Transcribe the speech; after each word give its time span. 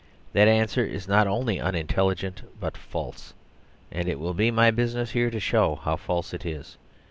That 0.33 0.47
answer 0.47 0.83
is 0.83 1.07
not 1.07 1.27
only 1.27 1.59
unintelligent 1.59 2.41
but 2.59 2.75
false, 2.75 3.35
and 3.91 4.09
it 4.09 4.19
will 4.19 4.33
be 4.33 4.49
my 4.49 4.71
busi 4.71 4.95
ness 4.95 5.11
here 5.11 5.29
to 5.29 5.39
show 5.39 5.75
how 5.75 5.95
false 5.95 6.33
it 6.33 6.43
is. 6.43 6.79